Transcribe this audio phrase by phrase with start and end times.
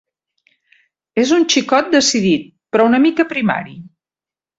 [1.23, 3.77] És un xicot decidit, però una mica primari.